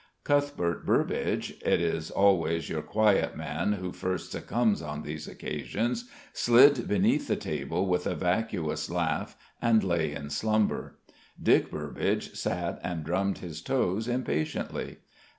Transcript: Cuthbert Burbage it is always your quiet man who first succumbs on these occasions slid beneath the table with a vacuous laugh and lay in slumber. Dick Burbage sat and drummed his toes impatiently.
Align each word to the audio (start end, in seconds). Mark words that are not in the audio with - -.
Cuthbert 0.23 0.83
Burbage 0.83 1.61
it 1.63 1.79
is 1.79 2.09
always 2.09 2.69
your 2.69 2.81
quiet 2.81 3.37
man 3.37 3.73
who 3.73 3.91
first 3.91 4.31
succumbs 4.31 4.81
on 4.81 5.03
these 5.03 5.27
occasions 5.27 6.09
slid 6.33 6.87
beneath 6.87 7.27
the 7.27 7.35
table 7.35 7.85
with 7.85 8.07
a 8.07 8.15
vacuous 8.15 8.89
laugh 8.89 9.37
and 9.61 9.83
lay 9.83 10.11
in 10.11 10.31
slumber. 10.31 10.97
Dick 11.39 11.69
Burbage 11.69 12.35
sat 12.35 12.79
and 12.83 13.03
drummed 13.03 13.37
his 13.37 13.61
toes 13.61 14.07
impatiently. 14.07 14.97